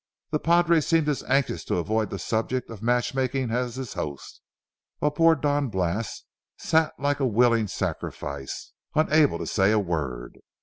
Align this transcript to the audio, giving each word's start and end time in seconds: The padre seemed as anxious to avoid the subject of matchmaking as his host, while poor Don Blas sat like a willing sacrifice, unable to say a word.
The 0.31 0.39
padre 0.39 0.81
seemed 0.81 1.07
as 1.09 1.21
anxious 1.25 1.63
to 1.65 1.75
avoid 1.75 2.09
the 2.09 2.17
subject 2.17 2.71
of 2.71 2.81
matchmaking 2.81 3.51
as 3.51 3.75
his 3.75 3.93
host, 3.93 4.41
while 4.97 5.11
poor 5.11 5.35
Don 5.35 5.67
Blas 5.69 6.23
sat 6.57 6.93
like 6.99 7.19
a 7.19 7.27
willing 7.27 7.67
sacrifice, 7.67 8.73
unable 8.95 9.37
to 9.37 9.45
say 9.45 9.71
a 9.71 9.77
word. 9.77 10.39